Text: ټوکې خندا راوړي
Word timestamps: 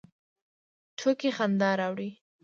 ټوکې 0.97 1.29
خندا 1.37 1.71
راوړي 1.79 2.09